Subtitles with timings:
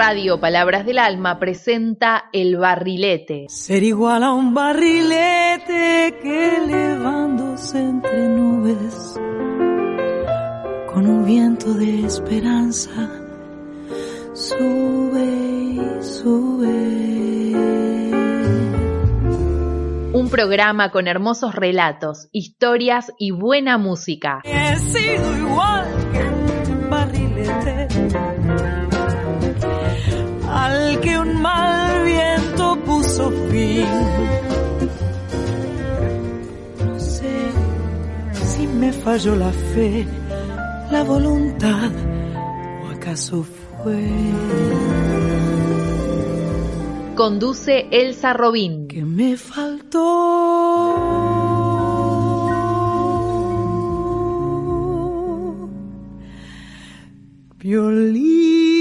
[0.00, 3.46] Radio Palabras del Alma presenta El Barrilete.
[3.48, 9.18] Ser igual a un barrilete que elevándose entre nubes
[10.86, 13.10] con un viento de esperanza
[14.34, 16.86] sube y sube.
[20.12, 24.42] Un programa con hermosos relatos, historias y buena música.
[24.44, 27.88] He sido igual que un barrilete
[30.64, 33.86] al que un mal viento puso fin.
[36.86, 37.36] No sé
[38.50, 40.06] si me falló la fe,
[40.90, 41.90] la voluntad
[42.84, 43.44] o acaso
[43.82, 44.04] fue
[47.14, 48.86] Conduce Elsa Robín.
[48.88, 50.04] que me faltó.
[57.58, 58.77] Violín.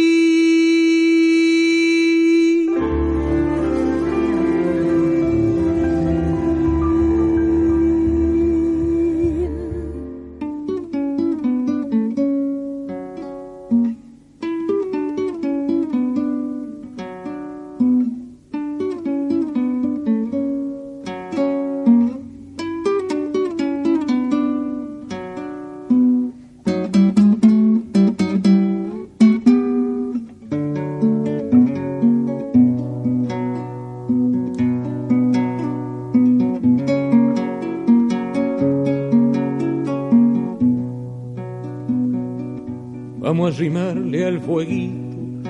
[43.48, 45.50] Vamos a rimarle al fueguito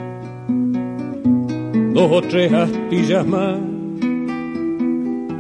[1.96, 3.58] dos o tres astillas más,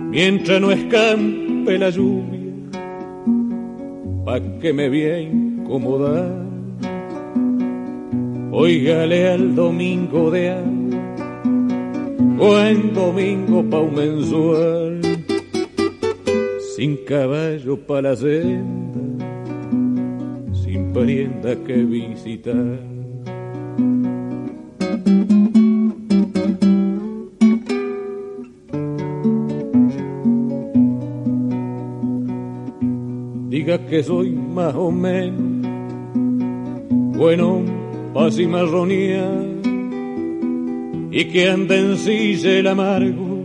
[0.09, 2.49] mientras no escampe la lluvia,
[4.25, 6.47] pa' que me voy a incomodar.
[8.51, 10.97] Óigale al domingo de agua,
[12.37, 15.01] buen domingo pa' un mensual,
[16.75, 19.06] sin caballo pa' la senda
[20.93, 22.79] parienta que visitar.
[33.49, 35.47] Diga que soy más o menos
[37.17, 37.63] bueno,
[38.13, 39.27] paz y marronía,
[41.09, 43.43] y que anda en silla el amargo,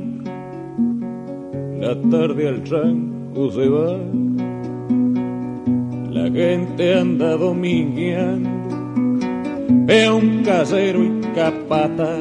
[1.80, 4.21] la tarde al tranco se va.
[6.32, 8.48] Gente anda domingueando,
[10.16, 12.16] un casero y capata.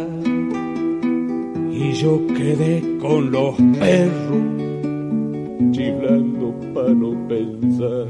[1.72, 4.44] Y yo quedé con los perros,
[5.72, 8.08] chiflando para no pensar.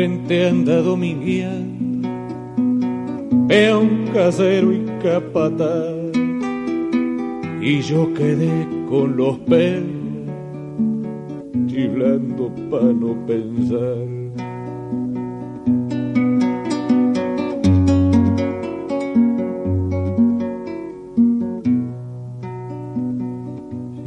[0.00, 2.08] Gente anda domingueando,
[3.82, 5.94] un casero y capataz.
[7.60, 9.84] Y yo quedé con los perros,
[11.66, 14.08] chiflando para no pensar.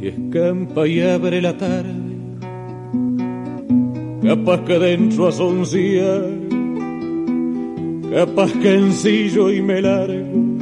[0.00, 2.03] Y escampa y abre la tarde
[4.24, 6.22] capaz que dentro asoncía,
[8.10, 10.58] capaz que ensillo y me largo,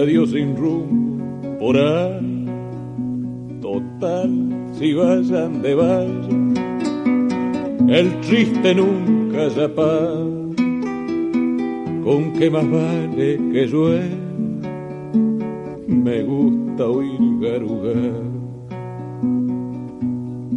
[0.00, 2.46] adiós sin rumbo por ahí,
[3.60, 4.30] total,
[4.78, 6.54] si vayan de vayan,
[7.90, 10.14] el triste nunca ya pa,
[12.02, 14.19] con que más vale que llueva,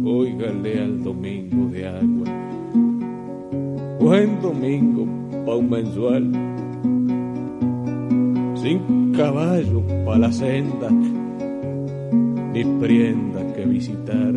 [0.06, 2.28] Óigale al domingo de agua.
[3.98, 5.06] Buen domingo
[5.46, 6.24] pa' un mensual.
[8.54, 10.90] Sin caballo pa' la senda,
[12.52, 14.34] ni prenda que visitar.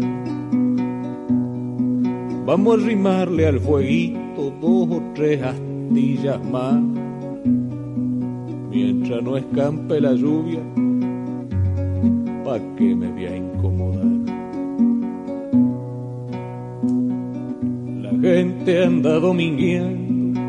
[2.46, 6.82] Vamos a rimarle al fueguito dos o tres astillas más.
[8.72, 10.62] Mientras no escampe la lluvia,
[12.46, 14.17] pa' que me voy a incomodar.
[18.36, 20.42] gente anda domingueando,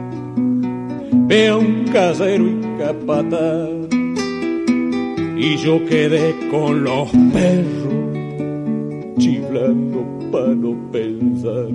[1.29, 3.71] peón, casero y capataz.
[5.37, 7.95] Y yo quedé con los perros,
[9.19, 11.69] chiflando para no pensar.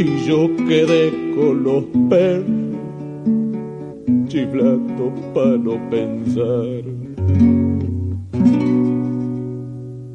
[0.00, 2.57] y yo quedé con los perros
[4.28, 6.84] chiflando para no pensar.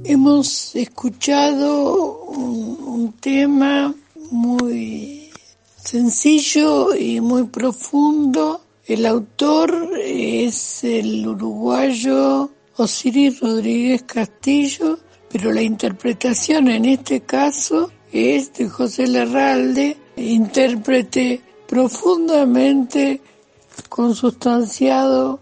[0.05, 3.93] Hemos escuchado un, un tema
[4.31, 5.29] muy
[5.75, 8.61] sencillo y muy profundo.
[8.85, 14.99] El autor es el uruguayo Osiris Rodríguez Castillo,
[15.31, 23.21] pero la interpretación en este caso es de José Larralde, intérprete profundamente
[23.89, 25.39] consustanciado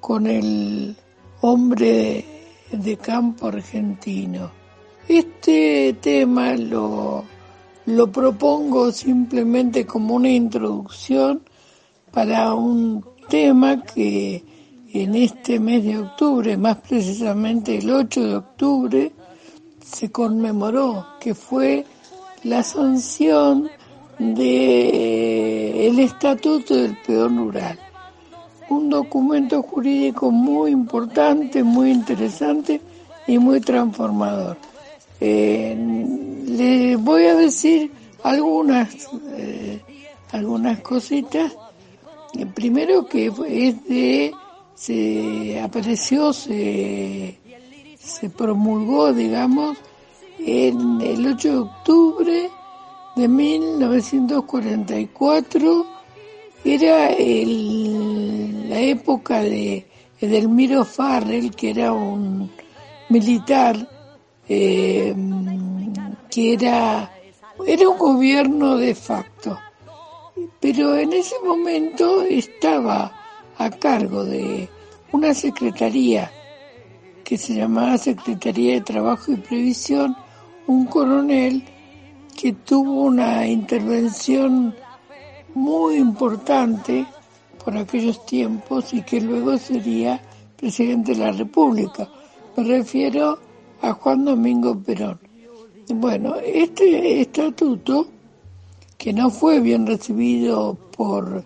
[0.00, 0.96] con el
[1.40, 2.24] hombre
[2.72, 4.50] de campo argentino.
[5.06, 7.24] Este tema lo,
[7.86, 11.42] lo propongo simplemente como una introducción
[12.10, 14.42] para un tema que
[14.92, 19.12] en este mes de octubre, más precisamente el 8 de octubre,
[19.84, 21.84] se conmemoró, que fue
[22.42, 23.70] la sanción
[24.18, 27.78] del Estatuto del Peón Rural.
[28.68, 32.80] Un documento jurídico muy importante, muy interesante
[33.26, 34.56] y muy transformador.
[35.20, 35.76] Eh,
[36.46, 37.90] le voy a decir
[38.22, 38.88] algunas,
[39.36, 39.80] eh,
[40.32, 41.56] algunas cositas.
[42.54, 44.32] Primero que es de,
[44.74, 47.38] se apareció, se,
[47.98, 49.78] se promulgó, digamos,
[50.38, 52.50] en el 8 de octubre
[53.18, 55.86] de 1944
[56.64, 59.84] era la época de
[60.20, 62.48] Edelmiro Farrell, que era un
[63.08, 63.76] militar,
[64.48, 65.12] eh,
[66.30, 67.10] que era,
[67.66, 69.58] era un gobierno de facto.
[70.60, 73.12] Pero en ese momento estaba
[73.56, 74.68] a cargo de
[75.10, 76.30] una secretaría
[77.24, 80.16] que se llamaba Secretaría de Trabajo y Previsión,
[80.68, 81.64] un coronel
[82.40, 84.72] que tuvo una intervención
[85.54, 87.04] muy importante
[87.64, 90.22] por aquellos tiempos y que luego sería
[90.56, 92.08] presidente de la República.
[92.56, 93.40] Me refiero
[93.82, 95.18] a Juan Domingo Perón.
[95.88, 98.06] Bueno, este estatuto,
[98.96, 101.42] que no fue bien recibido por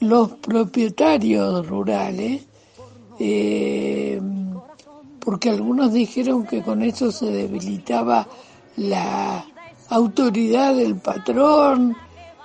[0.00, 2.46] los propietarios rurales,
[3.18, 4.18] eh,
[5.18, 8.26] porque algunos dijeron que con eso se debilitaba
[8.76, 9.44] la
[9.90, 11.96] autoridad del patrón,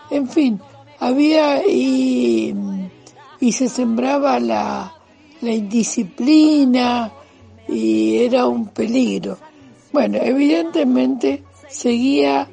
[0.10, 0.60] en fin,
[1.00, 2.54] había y,
[3.40, 4.94] y se sembraba la,
[5.42, 7.12] la indisciplina
[7.68, 9.38] y era un peligro.
[9.92, 12.48] Bueno, evidentemente seguía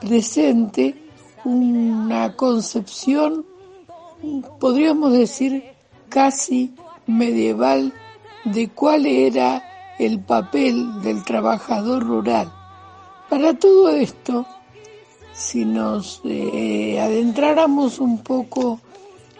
[0.00, 0.94] presente
[1.44, 3.44] una concepción,
[4.58, 5.62] podríamos decir,
[6.08, 6.74] casi
[7.06, 7.92] medieval
[8.44, 9.62] de cuál era
[9.98, 12.52] el papel del trabajador rural.
[13.28, 14.46] Para todo esto,
[15.32, 18.80] si nos eh, adentráramos un poco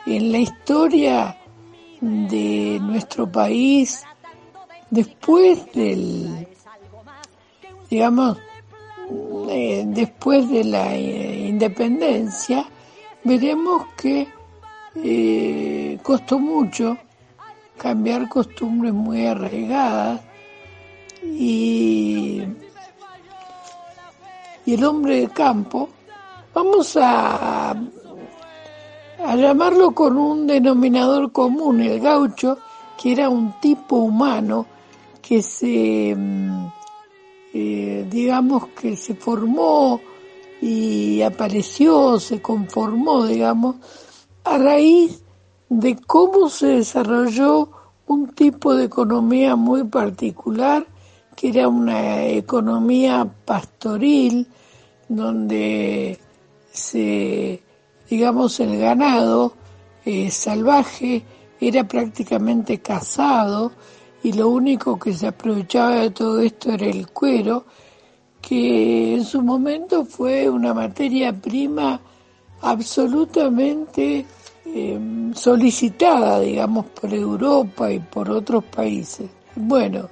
[0.04, 1.36] en la historia
[2.00, 4.02] de nuestro país,
[4.90, 6.48] después del,
[7.88, 8.38] digamos,
[9.50, 12.68] eh, después de la eh, independencia,
[13.24, 14.26] veremos que
[16.02, 16.96] costó mucho
[17.76, 20.22] cambiar costumbres muy arraigadas
[21.22, 22.42] y
[24.66, 25.88] y el hombre de campo,
[26.52, 27.74] vamos a,
[29.36, 32.58] llamarlo con un denominador común, el gaucho,
[33.00, 34.66] que era un tipo humano
[35.22, 36.66] que se, mm,
[37.54, 40.00] eh, digamos que se formó
[40.60, 43.76] y apareció, se conformó, digamos,
[44.44, 45.22] a raíz
[45.68, 47.68] de cómo se desarrolló
[48.06, 50.86] un tipo de economía muy particular,
[51.36, 54.48] que era una economía pastoril,
[55.08, 56.18] donde
[56.72, 57.62] se,
[58.08, 59.52] digamos, el ganado
[60.04, 61.22] eh, salvaje
[61.60, 63.72] era prácticamente cazado
[64.22, 67.64] y lo único que se aprovechaba de todo esto era el cuero,
[68.40, 72.00] que en su momento fue una materia prima
[72.62, 74.24] absolutamente
[74.64, 79.28] em, solicitada, digamos, por Europa y por otros países.
[79.54, 80.08] Bueno,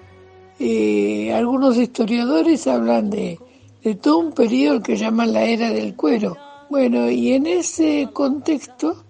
[0.58, 3.38] eh, algunos historiadores hablan de
[3.84, 6.36] de todo un periodo que llaman la era del cuero.
[6.70, 9.04] Bueno, y en ese contexto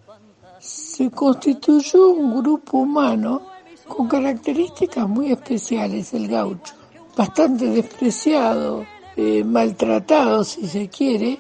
[0.59, 3.43] se constituyó un grupo humano
[3.87, 6.75] con características muy especiales, el gaucho,
[7.17, 8.85] bastante despreciado,
[9.17, 11.39] eh, maltratado si se quiere,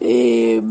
[0.00, 0.62] eh,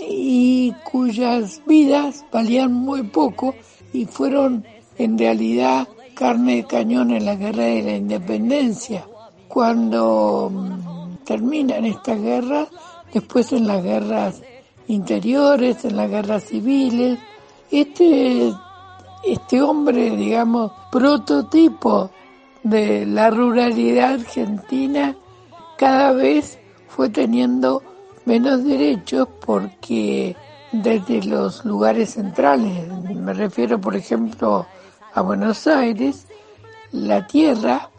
[0.00, 3.54] y cuyas vidas valían muy poco
[3.92, 4.64] y fueron
[4.98, 9.06] en realidad carne de cañón en la guerra de la independencia.
[9.46, 10.50] Cuando
[11.24, 12.66] terminan esta guerra,
[13.12, 14.42] después en las guerras
[14.88, 17.18] interiores, en las guerras civiles.
[17.70, 18.52] Este,
[19.24, 22.10] este hombre, digamos, prototipo
[22.64, 25.14] de la ruralidad argentina,
[25.76, 26.58] cada vez
[26.88, 27.82] fue teniendo
[28.24, 30.34] menos derechos porque
[30.72, 34.66] desde los lugares centrales, me refiero por ejemplo
[35.18, 36.28] a Buenos Aires,
[36.92, 37.90] la tierra,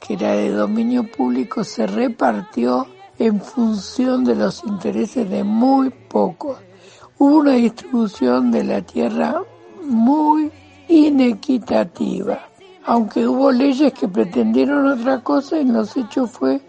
[0.00, 2.86] que era de dominio público, se repartió
[3.18, 6.58] en función de los intereses de muy pocos.
[7.18, 9.42] Hubo una distribución de la tierra
[9.82, 10.52] muy
[10.86, 12.38] inequitativa,
[12.84, 16.60] aunque hubo leyes que pretendieron otra cosa, en los hechos fue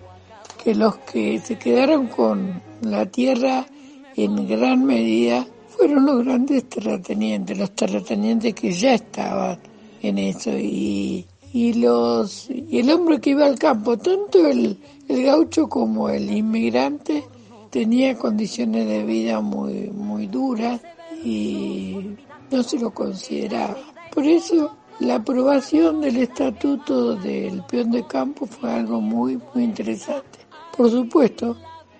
[0.64, 3.68] que los que se quedaron con la tierra
[4.16, 9.60] en gran medida fueron los grandes terratenientes, los terratenientes que ya estaban
[10.02, 14.78] en eso y, y los y el hombre que iba al campo, tanto el,
[15.08, 17.24] el gaucho como el inmigrante
[17.70, 20.82] tenía condiciones de vida muy muy duras
[21.24, 22.16] y
[22.50, 23.78] no se lo consideraba.
[24.14, 30.40] Por eso la aprobación del estatuto del peón de campo fue algo muy muy interesante.
[30.76, 31.58] Por supuesto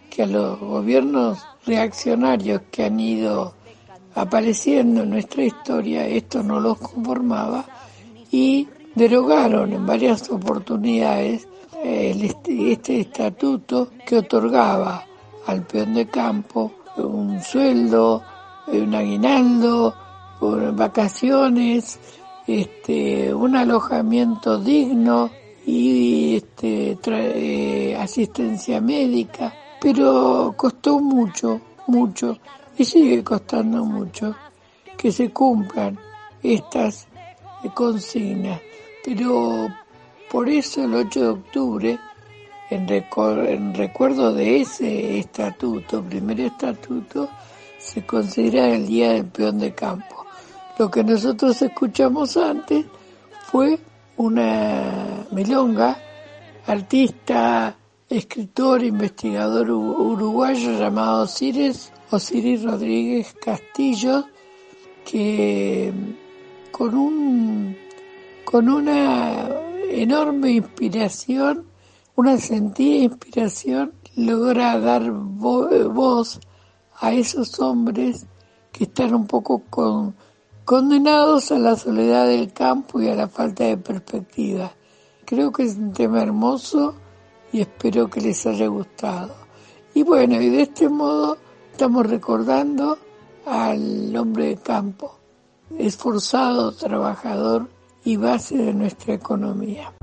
[0.10, 3.54] que a los gobiernos reaccionarios que han ido
[4.16, 7.66] apareciendo en nuestra historia, esto no los conformaba
[8.32, 11.48] y derogaron en varias oportunidades
[11.84, 15.06] este, estatuto que otorgaba
[15.48, 18.22] al peón de campo un sueldo,
[18.68, 19.94] un aguinaldo,
[20.74, 22.00] vacaciones,
[22.48, 25.30] este, un alojamiento digno
[25.66, 32.38] y este, eh, asistencia médica, pero costó mucho, mucho
[32.78, 34.36] y sigue costando mucho
[34.98, 35.98] que se cumplan
[36.44, 37.08] estas
[37.70, 38.62] consignas.
[39.04, 39.68] Pero
[40.32, 42.00] por eso el 8 de octubre,
[42.70, 47.30] en, en recuerdo de ese estatuto, primer estatuto,
[47.78, 50.26] se considera el Día del Peón de Campo.
[50.78, 52.86] Lo que nosotros escuchamos antes
[53.48, 53.80] fue
[54.18, 55.98] una milonga,
[56.66, 57.76] artista,
[58.10, 64.26] escritor, investigador uruguayo llamado Cires Osiris Rodríguez Castillo,
[65.06, 65.92] que
[66.72, 67.78] con un
[68.46, 69.48] con una
[69.90, 71.66] enorme inspiración,
[72.16, 76.40] una sentida inspiración, logra dar voz
[77.00, 78.26] a esos hombres
[78.72, 80.16] que están un poco con,
[80.66, 84.72] condenados a la soledad del campo y a la falta de perspectiva.
[85.26, 86.96] Creo que es un tema hermoso
[87.54, 89.34] y espero que les haya gustado.
[89.94, 91.38] Y bueno, y de este modo
[91.72, 92.98] Estamos recordando
[93.46, 95.18] al hombre de campo,
[95.78, 97.68] esforzado, trabajador
[98.04, 99.94] y base de nuestra economía.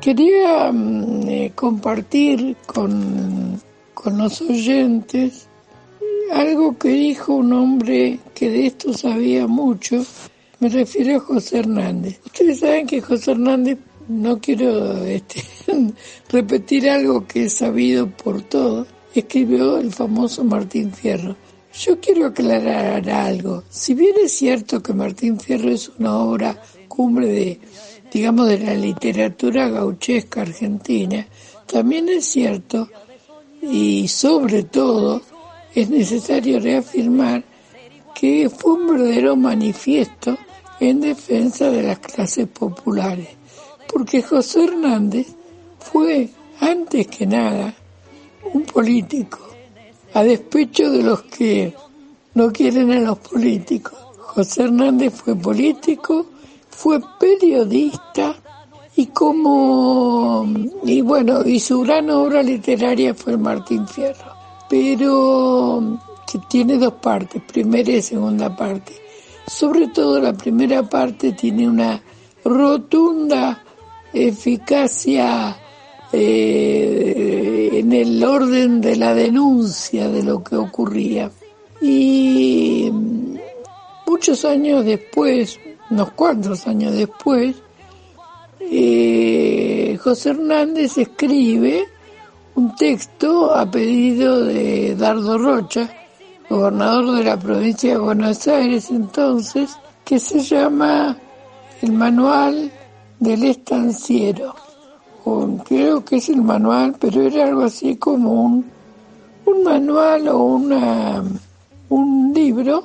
[0.00, 3.60] Quería mm, eh, compartir con,
[3.92, 5.46] con los oyentes
[6.32, 10.04] algo que dijo un hombre que de esto sabía mucho,
[10.60, 12.20] me refiero a José Hernández.
[12.24, 15.42] Ustedes saben que José Hernández, no quiero este,
[16.28, 21.34] repetir algo que es sabido por todos, escribió el famoso Martín Fierro.
[21.72, 23.64] Yo quiero aclarar algo.
[23.70, 27.60] Si bien es cierto que Martín Fierro es una obra cumbre de,
[28.12, 31.26] digamos, de la literatura gauchesca argentina,
[31.66, 32.88] también es cierto,
[33.62, 35.22] y sobre todo,
[35.74, 37.44] es necesario reafirmar
[38.14, 40.36] que fue un verdadero manifiesto
[40.80, 43.28] en defensa de las clases populares,
[43.92, 45.28] porque José Hernández
[45.78, 47.74] fue, antes que nada,
[48.52, 49.38] un político,
[50.14, 51.74] a despecho de los que
[52.34, 53.98] no quieren a los políticos.
[54.18, 56.26] José Hernández fue político,
[56.70, 58.36] fue periodista
[58.96, 60.46] y como,
[60.84, 65.98] y bueno, y su gran obra literaria fue Martín Fierro pero
[66.30, 68.92] que tiene dos partes, primera y segunda parte.
[69.50, 72.00] Sobre todo la primera parte tiene una
[72.44, 73.60] rotunda
[74.12, 75.56] eficacia
[76.12, 81.32] eh, en el orden de la denuncia de lo que ocurría.
[81.82, 82.90] Y
[84.06, 85.58] muchos años después,
[85.90, 87.56] unos cuantos años después,
[88.60, 91.86] eh, José Hernández escribe
[92.54, 95.99] un texto a pedido de Dardo Rocha,
[96.50, 101.16] gobernador de la provincia de Buenos Aires entonces, que se llama
[101.80, 102.72] el Manual
[103.20, 104.56] del Estanciero.
[105.64, 108.70] creo que es el manual, pero era algo así como un,
[109.46, 111.22] un manual o una,
[111.88, 112.84] un libro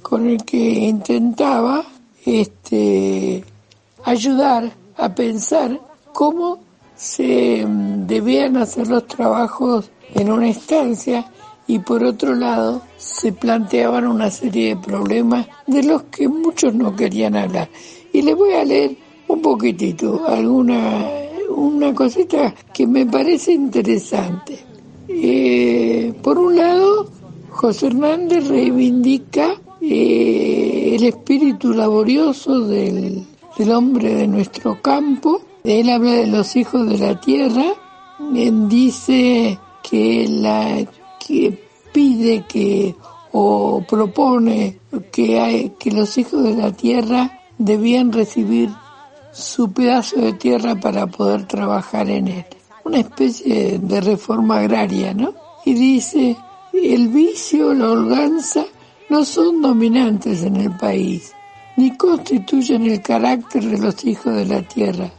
[0.00, 1.82] con el que intentaba
[2.24, 3.44] este,
[4.04, 5.80] ayudar a pensar
[6.12, 6.60] cómo
[6.94, 11.26] se mm, debían hacer los trabajos en una estancia
[11.72, 16.94] y por otro lado se planteaban una serie de problemas de los que muchos no
[16.94, 17.70] querían hablar.
[18.12, 18.94] Y les voy a leer
[19.28, 21.08] un poquitito, alguna
[21.48, 24.58] una cosita que me parece interesante.
[25.08, 27.08] Eh, por un lado,
[27.48, 33.24] José Hernández reivindica eh, el espíritu laborioso del,
[33.56, 35.40] del hombre de nuestro campo.
[35.64, 37.64] Él habla de los hijos de la tierra.
[38.68, 40.84] Dice que la
[41.26, 41.61] que
[41.92, 42.94] pide que
[43.32, 44.78] o propone
[45.10, 48.70] que los hijos de la tierra debían recibir
[49.32, 52.44] su pedazo de tierra para poder trabajar en él.
[52.84, 55.32] Una especie de reforma agraria, ¿no?
[55.64, 56.36] Y dice,
[56.72, 58.64] el vicio, la holganza
[59.08, 61.32] no son dominantes en el país,
[61.76, 65.10] ni constituyen el carácter de los hijos de la tierra.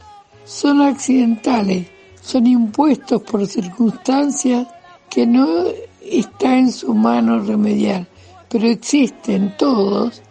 [0.44, 1.86] Son accidentales,
[2.20, 4.68] son impuestos por circunstancias
[5.08, 5.64] que no
[6.10, 8.06] está en su mano remediar,
[8.48, 10.22] pero existen todos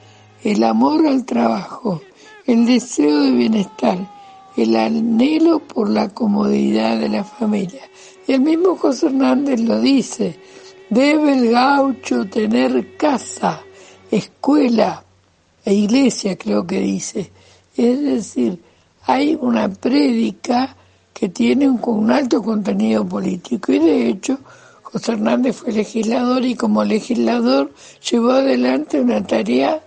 [0.44, 2.02] el amor al trabajo,
[2.46, 3.98] el deseo de bienestar,
[4.58, 7.82] el anhelo por la comodidad de la familia.
[8.28, 10.38] Y el mismo José Hernández lo dice,
[10.90, 13.62] debe el gaucho tener casa,
[14.12, 15.04] escuela
[15.66, 17.32] e iglesia, creo que dice.
[17.76, 18.60] Es decir,
[19.06, 20.76] hay una prédica
[21.14, 24.40] que tiene un, un alto contenido político y de hecho
[24.94, 27.74] José Hernández fue legislador y como legislador
[28.12, 29.82] llevó adelante una tarea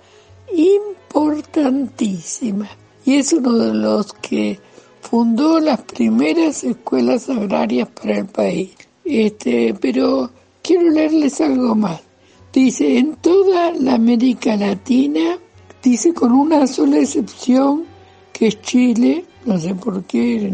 [0.52, 2.68] importantísima
[3.04, 4.58] y es uno de los que
[5.00, 8.74] fundó las primeras escuelas agrarias para el país.
[9.04, 10.28] Este, pero
[10.60, 12.00] quiero leerles algo más.
[12.52, 15.38] Dice, en toda la América Latina,
[15.84, 17.84] dice con una sola excepción,
[18.32, 20.52] que es Chile, no sé por qué,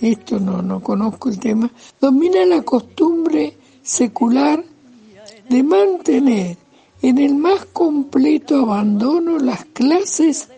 [0.00, 4.64] esto no, no conozco el tema, domina la costumbre secular
[5.48, 6.56] de mantener
[7.02, 10.48] en el más completo abandono las clases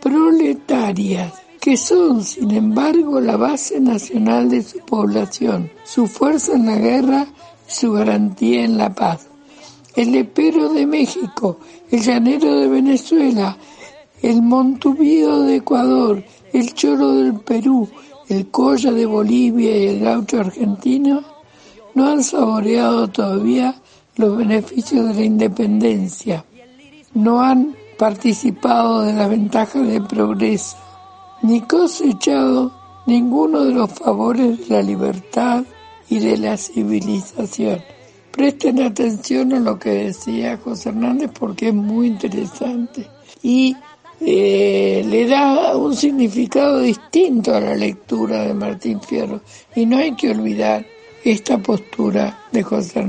[0.00, 6.76] proletarias, que son, sin embargo, la base nacional de su población, su fuerza en la
[6.76, 7.26] guerra
[7.68, 9.28] su garantía en la paz.
[9.94, 11.58] El lepero de México,
[11.90, 13.56] el llanero de Venezuela,
[14.22, 17.88] el montubío de Ecuador, el choro del Perú,
[18.28, 21.22] el colla de Bolivia y el gaucho argentino
[21.98, 23.74] no han saboreado todavía
[24.14, 26.44] los beneficios de la independencia,
[27.12, 30.76] no han participado de las ventajas del progreso,
[31.42, 32.72] ni cosechado
[33.06, 35.64] ninguno de los favores de la libertad
[36.08, 37.80] y de la civilización.
[38.30, 43.08] Presten atención a lo que decía José Hernández porque es muy interesante
[43.42, 43.74] y
[44.20, 49.40] eh, le da un significado distinto a la lectura de Martín Fierro
[49.74, 50.86] y no hay que olvidar
[51.30, 53.04] esta postura de José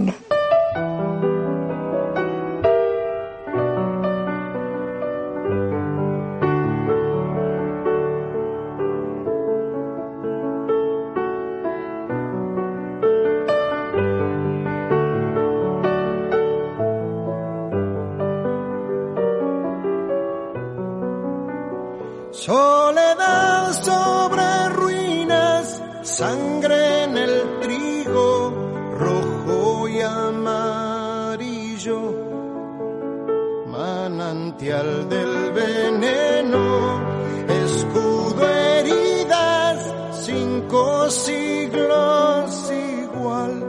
[33.68, 37.00] manantial del veneno,
[37.48, 39.94] escudo heridas,
[40.26, 43.64] cinco siglos igual,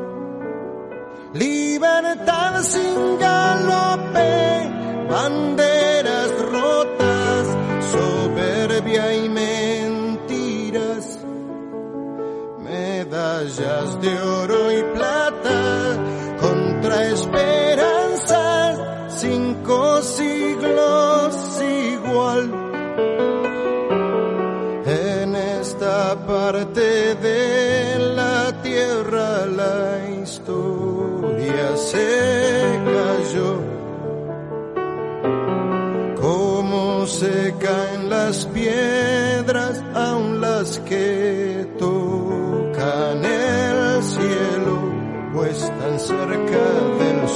[1.35, 4.70] libertad sin galope,
[5.09, 7.46] banderas rotas,
[7.92, 11.18] soberbia y mentiras,
[12.59, 14.39] medallas de oro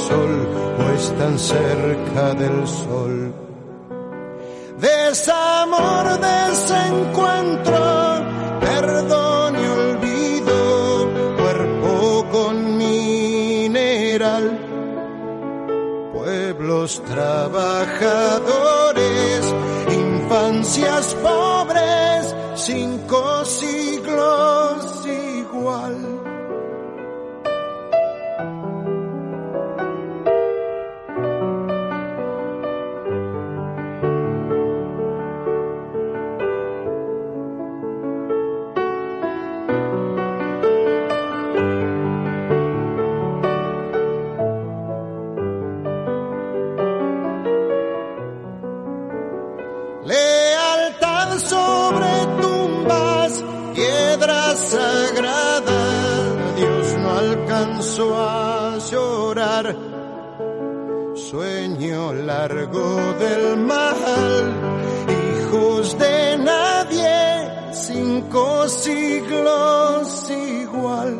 [0.08, 0.32] sol
[0.78, 3.32] o están cerca del sol.
[4.78, 7.78] Desamor, desencuentro,
[8.60, 10.56] perdón y olvido,
[11.36, 14.58] cuerpo con mineral,
[16.12, 19.54] pueblos trabajadores,
[19.92, 22.98] infancias pobres, sin
[57.96, 59.76] a llorar.
[61.14, 64.52] Sueño largo del mal,
[65.08, 71.14] hijos de nadie, cinco siglos igual.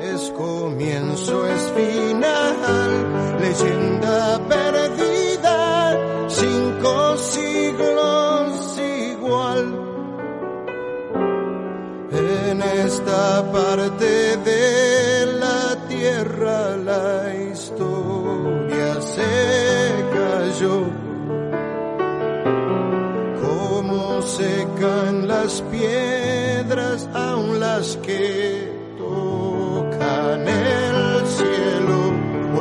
[0.01, 3.14] Es comienzo, es final,
[3.55, 9.65] leyenda perdida, cinco siglos igual.
[12.11, 20.83] En esta parte de la tierra la historia se cayó
[23.41, 28.54] como secan las piedras, aun las que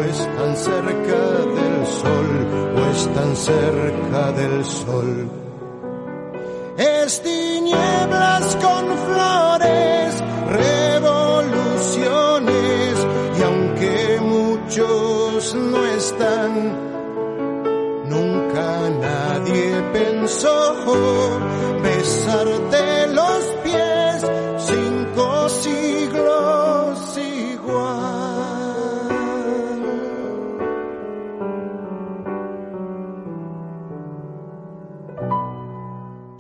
[0.05, 1.21] o están cerca
[1.57, 5.31] del sol, o están cerca del sol.
[6.77, 13.07] Es tinieblas con flores, revoluciones,
[13.39, 16.93] y aunque muchos no están,
[18.07, 20.75] Nunca nadie pensó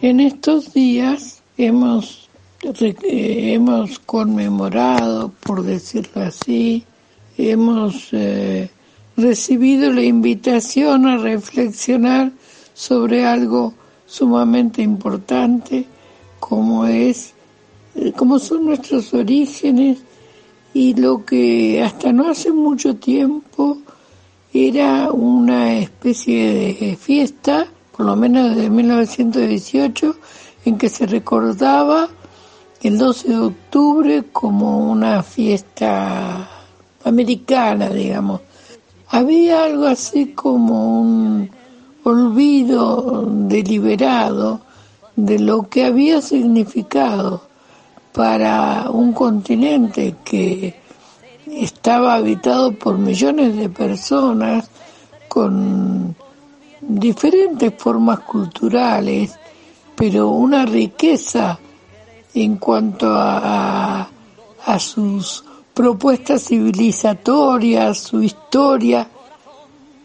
[0.05, 2.29] En estos días hemos,
[2.63, 6.85] eh, hemos conmemorado, por decirlo así,
[7.39, 8.69] hemos eh,
[9.17, 12.33] recibido la invitación a reflexionar
[12.75, 13.73] sobre algo
[14.05, 15.87] sumamente importante
[16.39, 17.33] como es
[17.95, 20.01] eh, como son nuestros orígenes
[20.75, 23.79] y lo que hasta no hace mucho tiempo
[24.53, 30.17] era una especie de fiesta, por lo menos desde 1918,
[30.65, 32.09] en que se recordaba
[32.83, 36.49] el 12 de octubre como una fiesta
[37.05, 38.41] americana, digamos.
[39.09, 41.51] Había algo así como un
[42.03, 44.61] olvido deliberado
[45.17, 47.43] de lo que había significado
[48.13, 50.75] para un continente que
[51.47, 54.69] estaba habitado por millones de personas
[55.29, 56.17] con
[56.89, 59.39] diferentes formas culturales,
[59.95, 61.59] pero una riqueza
[62.35, 64.09] en cuanto a,
[64.79, 69.07] sus propuestas civilizatorias, su historia,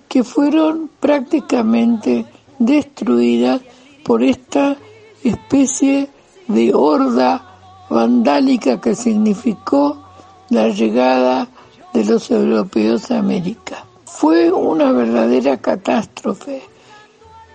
[0.08, 2.26] que fueron prácticamente
[2.58, 3.62] destruidas
[4.04, 4.76] por esta
[5.24, 6.10] especie
[6.48, 10.04] de horda vandálica que significó
[10.50, 11.48] la llegada
[11.94, 13.86] de los europeos a América.
[14.12, 16.62] Fue una verdadera catástrofe.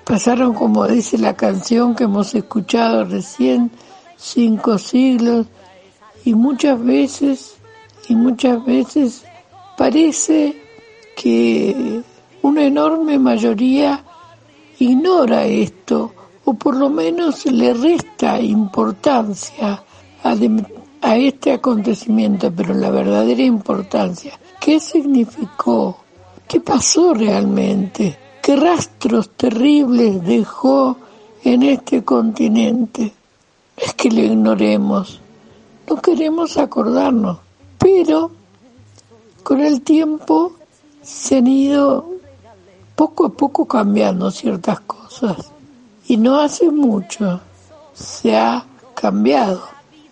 [0.04, 3.70] Pasaron, como dice la canción que hemos escuchado recién,
[4.16, 5.46] cinco siglos
[6.24, 7.56] y muchas veces,
[8.08, 9.24] y muchas veces
[9.76, 10.56] parece
[11.16, 12.02] que
[12.42, 14.02] una enorme mayoría
[14.78, 16.12] ignora esto
[16.44, 19.82] o por lo menos le resta importancia
[20.22, 26.03] a, este acontecimiento, pero la verdadera importancia, ¿qué significó?
[26.48, 28.18] ¿Qué pasó realmente?
[28.42, 30.96] ¿Qué rastros terribles dejó
[31.42, 33.12] en este continente?
[33.76, 35.20] Es que lo ignoremos,
[35.88, 37.38] no queremos acordarnos,
[37.78, 38.30] pero
[39.42, 40.52] con el tiempo
[41.02, 42.09] se han ido
[42.94, 45.50] poco a poco cambiando ciertas cosas
[46.07, 47.40] y no hace mucho
[47.94, 49.62] se ha cambiado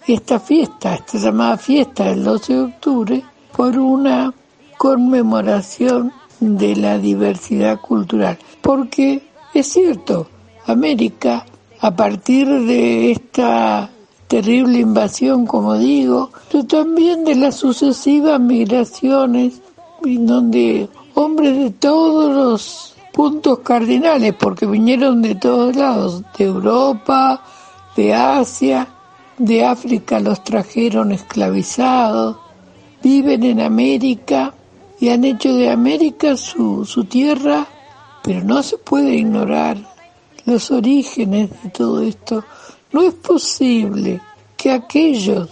[0.07, 3.25] esta fiesta, esta llamada fiesta del 12 de octubre,
[3.57, 4.33] por una
[4.79, 8.37] conmemoración de la diversidad cultural.
[8.61, 9.22] Porque
[9.55, 10.26] es cierto,
[10.66, 11.46] América,
[11.81, 13.88] a partir de esta
[14.26, 19.61] terrible invasión, como digo, pero también de las sucesivas migraciones,
[20.05, 27.42] en donde hombres de todos los puntos cardinales, porque vinieron de todos lados, de Europa,
[27.94, 28.88] de Asia,
[29.38, 32.37] de África los trajeron esclavizados,
[33.02, 34.55] viven en América
[35.03, 37.67] y han hecho de América su, su tierra,
[38.23, 39.77] pero no se puede ignorar
[40.45, 42.45] los orígenes de todo esto.
[42.93, 44.21] No es posible
[44.57, 45.51] que aquellos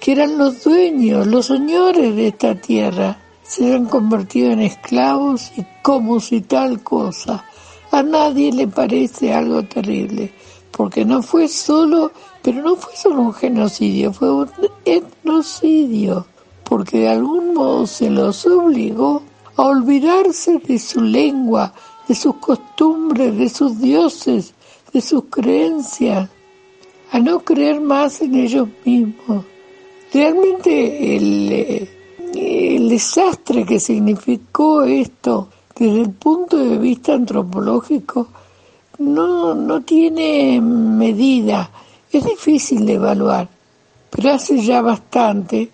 [0.00, 5.66] que eran los dueños, los señores de esta tierra, se hayan convertido en esclavos y
[5.82, 7.44] como si tal cosa.
[7.90, 10.32] A nadie le parece algo terrible,
[10.70, 14.50] porque no fue solo, pero no fue solo un genocidio, fue un
[14.84, 16.28] etnocidio,
[16.74, 19.22] porque de algún modo se los obligó
[19.54, 21.72] a olvidarse de su lengua,
[22.08, 24.54] de sus costumbres, de sus dioses,
[24.92, 26.28] de sus creencias,
[27.12, 29.44] a no creer más en ellos mismos.
[30.12, 31.88] Realmente el,
[32.34, 38.26] el desastre que significó esto desde el punto de vista antropológico
[38.98, 41.70] no, no tiene medida,
[42.10, 43.48] es difícil de evaluar,
[44.10, 45.70] pero hace ya bastante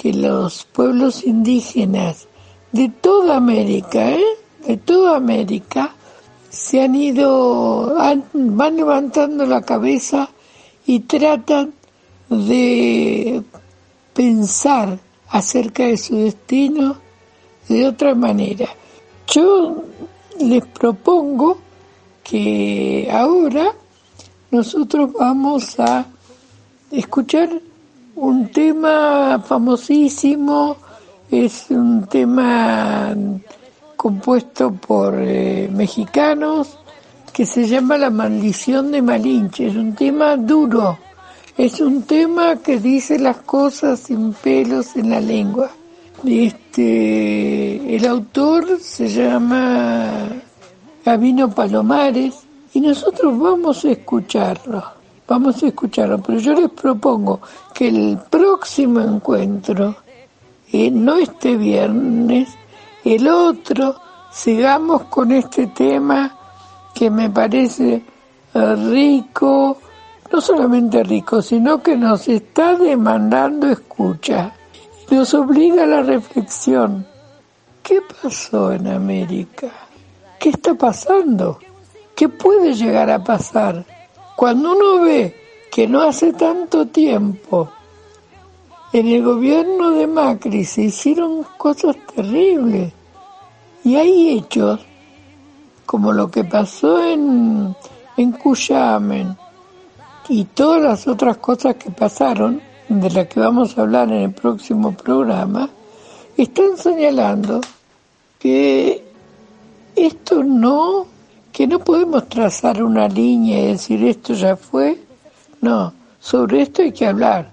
[0.00, 2.26] que los pueblos indígenas
[2.72, 4.24] de toda América, ¿eh?
[4.66, 5.94] de toda América,
[6.48, 7.94] se han ido,
[8.32, 10.30] van levantando la cabeza
[10.86, 11.74] y tratan
[12.30, 13.42] de
[14.14, 16.96] pensar acerca de su destino
[17.68, 18.70] de otra manera.
[19.26, 19.84] Yo
[20.40, 21.58] les propongo
[22.24, 23.74] que ahora
[24.50, 26.06] nosotros vamos a
[26.90, 27.50] escuchar
[28.20, 30.76] un tema famosísimo,
[31.30, 33.14] es un tema
[33.96, 36.78] compuesto por eh, mexicanos
[37.32, 40.98] que se llama La maldición de Malinche, es un tema duro,
[41.56, 45.70] es un tema que dice las cosas sin pelos en la lengua.
[46.22, 50.28] Este, el autor se llama
[51.02, 52.34] Gabino Palomares
[52.74, 54.84] y nosotros vamos a escucharlo,
[55.30, 57.40] vamos a escucharlo, pero yo les propongo
[57.72, 59.94] que el próximo encuentro,
[60.72, 62.48] eh, no este viernes,
[63.04, 63.94] el otro,
[64.32, 66.36] sigamos con este tema
[66.92, 68.02] que me parece
[68.54, 69.78] eh, rico,
[70.32, 74.52] no solamente rico, sino que nos está demandando escucha
[75.10, 77.04] nos obliga a la reflexión.
[77.82, 79.68] ¿Qué pasó en América?
[80.38, 81.58] ¿Qué está pasando?
[82.14, 83.84] ¿Qué puede llegar a pasar?
[84.40, 85.34] Cuando uno ve
[85.70, 87.68] que no hace tanto tiempo
[88.90, 92.90] en el gobierno de Macri se hicieron cosas terribles
[93.84, 94.80] y hay hechos
[95.84, 97.76] como lo que pasó en,
[98.16, 99.36] en Cuyamen
[100.30, 104.32] y todas las otras cosas que pasaron de la que vamos a hablar en el
[104.32, 105.68] próximo programa,
[106.38, 107.60] están señalando
[108.38, 109.04] que
[109.94, 111.04] esto no,
[111.60, 114.98] que no podemos trazar una línea y decir esto ya fue,
[115.60, 117.50] no, sobre esto hay que hablar,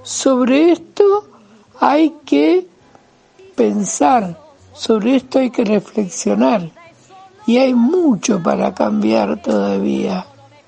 [0.00, 1.26] sobre esto
[1.80, 2.68] hay que
[3.56, 4.38] pensar,
[4.72, 6.70] sobre esto hay que reflexionar
[7.48, 10.24] y hay mucho para cambiar todavía.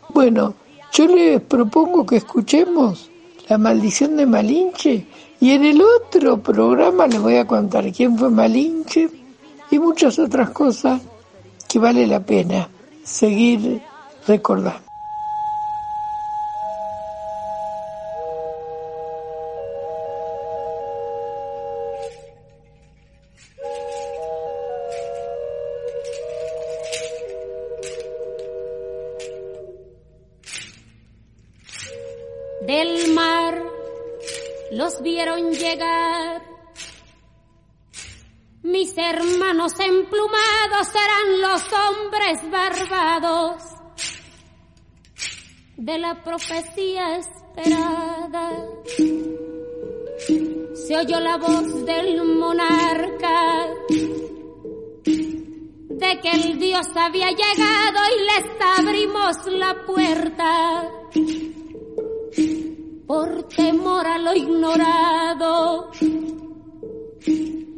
[0.09, 0.55] Bueno,
[0.92, 3.09] yo les propongo que escuchemos
[3.48, 5.07] la maldición de Malinche.
[5.38, 9.09] Y en el otro programa les voy a contar quién fue Malinche
[9.70, 11.00] y muchas otras cosas
[11.68, 12.68] que vale la pena
[13.04, 13.82] seguir
[14.26, 14.90] recordando.
[35.02, 36.49] vieron llegar.
[38.62, 43.62] Mis hermanos emplumados serán los hombres barbados
[45.79, 48.51] de la profecía esperada.
[50.75, 53.66] Se oyó la voz del monarca
[55.88, 58.44] de que el Dios había llegado y les
[58.79, 60.90] abrimos la puerta
[63.07, 65.90] por temor a lo ignorado.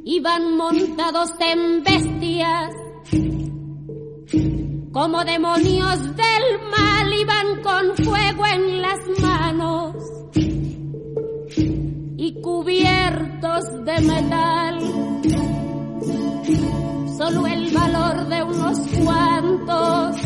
[0.04, 2.74] Iban montados en bestias,
[4.92, 9.94] como demonios del mal, iban con fuego en las manos
[12.16, 14.78] y cubiertos de metal.
[17.16, 20.16] Solo el valor de unos cuantos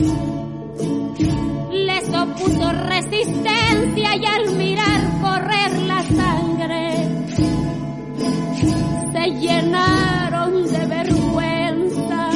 [1.71, 5.96] les opuso resistencia y al mirar correr la
[9.31, 12.31] llenaron de vergüenza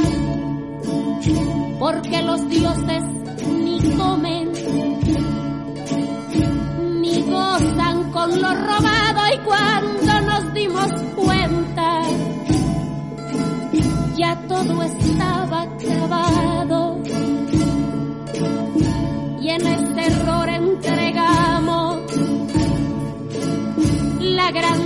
[1.79, 3.03] porque los dioses
[3.48, 4.53] ni comen
[7.00, 12.00] ni gozan con lo robado y cuando nos dimos cuenta
[14.16, 17.00] ya todo estaba acabado.
[19.53, 22.03] En este error entregamos
[24.20, 24.79] la grandeza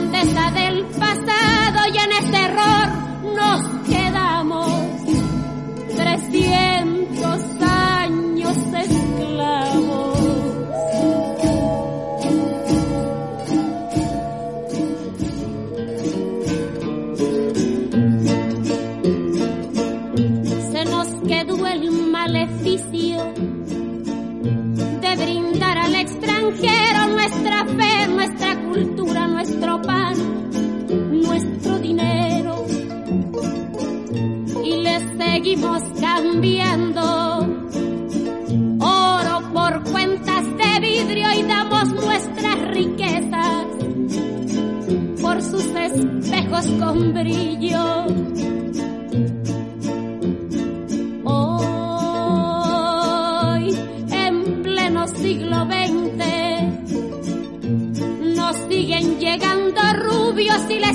[35.54, 37.02] seguimos cambiando
[38.80, 43.66] oro por cuentas de vidrio y damos nuestras riquezas
[45.22, 48.06] por sus espejos con brillo.
[51.24, 52.04] Hoy,
[54.10, 56.24] en pleno siglo XX,
[58.36, 60.93] nos siguen llegando rubios y les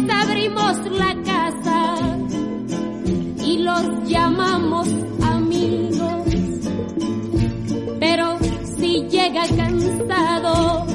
[9.47, 10.85] cansado,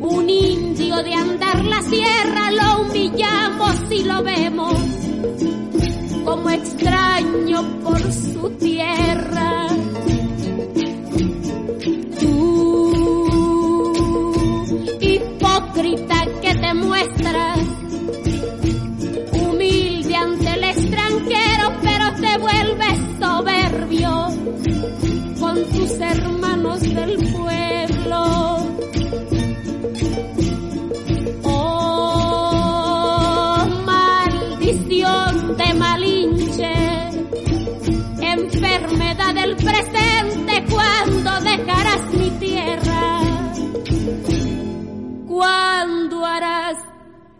[0.00, 4.74] un indio de andar la sierra, lo humillamos y lo vemos
[6.24, 9.53] como extraño por su tierra.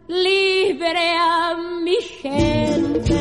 [0.08, 3.14] Libre a mi gente?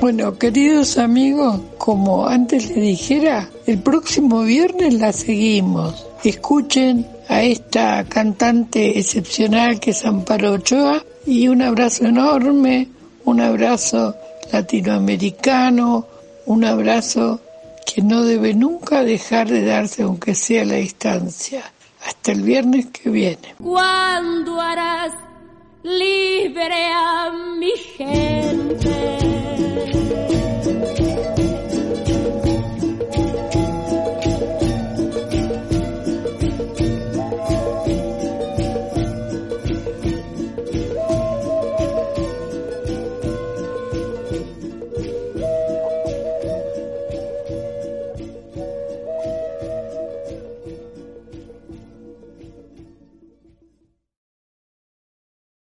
[0.00, 6.06] Bueno, queridos amigos, como antes les dijera, el próximo viernes la seguimos.
[6.24, 12.88] Escuchen a esta cantante excepcional que es Amparo Ochoa y un abrazo enorme,
[13.24, 14.16] un abrazo
[14.50, 16.06] latinoamericano,
[16.46, 17.40] un abrazo
[17.84, 21.72] que no debe nunca dejar de darse aunque sea la distancia
[22.04, 23.54] hasta el viernes que viene.
[23.62, 25.12] ¿Cuándo harás
[25.82, 29.18] libre a mi gente?